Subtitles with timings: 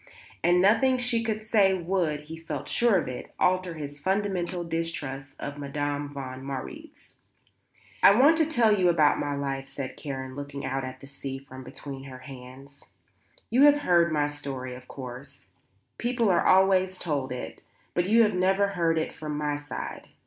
[0.43, 5.35] And nothing she could say would, he felt sure of it, alter his fundamental distrust
[5.39, 7.13] of Madame von Marwitz.
[8.01, 11.37] "I want to tell you about my life," said Karen, looking out at the sea
[11.37, 12.83] from between her hands.
[13.51, 15.49] "You have heard my story, of course;
[15.99, 17.61] people are always told it;
[17.93, 20.07] but you have never heard it from my side.